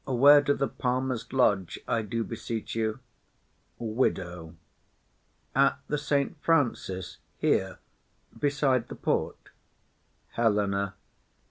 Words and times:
Where 0.07 0.41
do 0.41 0.55
the 0.55 0.67
palmers 0.67 1.31
lodge, 1.31 1.79
I 1.87 2.01
do 2.01 2.23
beseech 2.23 2.73
you? 2.73 3.01
WIDOW. 3.77 4.55
At 5.53 5.77
the 5.87 5.99
Saint 5.99 6.41
Francis 6.41 7.19
here, 7.37 7.77
beside 8.39 8.87
the 8.87 8.95
port. 8.95 9.51
HELENA. 10.29 10.95